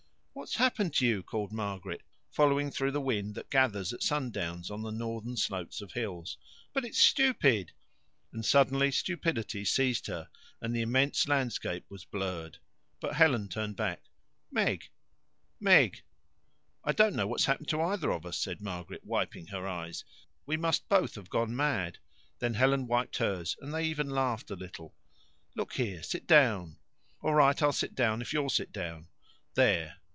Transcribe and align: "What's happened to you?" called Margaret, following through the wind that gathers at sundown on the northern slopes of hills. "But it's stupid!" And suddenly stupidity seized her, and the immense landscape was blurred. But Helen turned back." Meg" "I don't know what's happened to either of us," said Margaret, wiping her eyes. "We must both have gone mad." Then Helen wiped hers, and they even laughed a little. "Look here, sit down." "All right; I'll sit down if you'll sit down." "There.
"What's 0.33 0.55
happened 0.55 0.93
to 0.95 1.05
you?" 1.05 1.21
called 1.23 1.51
Margaret, 1.51 2.01
following 2.31 2.71
through 2.71 2.91
the 2.91 3.01
wind 3.01 3.35
that 3.35 3.49
gathers 3.51 3.91
at 3.91 4.01
sundown 4.01 4.63
on 4.71 4.81
the 4.81 4.89
northern 4.89 5.35
slopes 5.35 5.81
of 5.81 5.91
hills. 5.91 6.37
"But 6.73 6.85
it's 6.85 6.97
stupid!" 6.97 7.73
And 8.31 8.43
suddenly 8.45 8.91
stupidity 8.91 9.65
seized 9.65 10.07
her, 10.07 10.29
and 10.61 10.73
the 10.73 10.81
immense 10.81 11.27
landscape 11.27 11.85
was 11.89 12.05
blurred. 12.05 12.57
But 13.01 13.15
Helen 13.17 13.49
turned 13.49 13.75
back." 13.75 14.03
Meg" 14.51 14.85
"I 16.83 16.91
don't 16.93 17.13
know 17.15 17.27
what's 17.27 17.45
happened 17.45 17.67
to 17.67 17.81
either 17.81 18.09
of 18.09 18.25
us," 18.25 18.37
said 18.39 18.61
Margaret, 18.61 19.03
wiping 19.03 19.47
her 19.47 19.67
eyes. 19.67 20.05
"We 20.45 20.55
must 20.55 20.87
both 20.89 21.15
have 21.15 21.29
gone 21.29 21.53
mad." 21.55 21.97
Then 22.39 22.53
Helen 22.53 22.87
wiped 22.87 23.17
hers, 23.17 23.57
and 23.59 23.73
they 23.73 23.83
even 23.83 24.09
laughed 24.09 24.49
a 24.49 24.55
little. 24.55 24.95
"Look 25.55 25.73
here, 25.73 26.01
sit 26.01 26.25
down." 26.25 26.77
"All 27.21 27.33
right; 27.35 27.61
I'll 27.61 27.73
sit 27.73 27.93
down 27.95 28.21
if 28.21 28.31
you'll 28.33 28.49
sit 28.49 28.71
down." 28.71 29.09
"There. 29.55 29.97